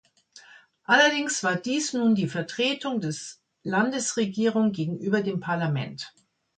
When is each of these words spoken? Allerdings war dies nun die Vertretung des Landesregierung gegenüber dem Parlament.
Allerdings 0.85 1.43
war 1.43 1.55
dies 1.57 1.93
nun 1.93 2.15
die 2.15 2.27
Vertretung 2.27 3.01
des 3.01 3.39
Landesregierung 3.61 4.71
gegenüber 4.71 5.21
dem 5.21 5.39
Parlament. 5.39 6.11